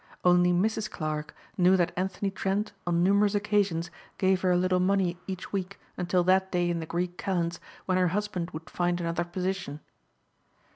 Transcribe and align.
Only 0.23 0.51
Mrs. 0.51 0.89
Clarke 0.89 1.35
knew 1.59 1.77
that 1.77 1.91
Anthony 1.95 2.31
Trent 2.31 2.71
on 2.87 3.03
numerous 3.03 3.35
occasions 3.35 3.91
gave 4.17 4.41
her 4.41 4.49
a 4.49 4.57
little 4.57 4.79
money 4.79 5.19
each 5.27 5.53
week 5.53 5.79
until 5.95 6.23
that 6.23 6.51
day 6.51 6.71
in 6.71 6.79
the 6.79 6.87
Greek 6.87 7.19
kalends 7.19 7.59
when 7.85 7.99
her 7.99 8.07
husband 8.07 8.49
would 8.49 8.67
find 8.67 8.99
another 8.99 9.23
position. 9.23 9.79